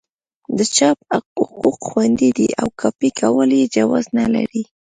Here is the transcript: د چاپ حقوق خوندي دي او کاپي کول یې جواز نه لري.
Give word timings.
د 0.57 0.59
چاپ 0.75 0.97
حقوق 1.39 1.77
خوندي 1.89 2.29
دي 2.37 2.47
او 2.61 2.67
کاپي 2.81 3.09
کول 3.19 3.49
یې 3.59 3.65
جواز 3.75 4.05
نه 4.17 4.25
لري. 4.35 4.63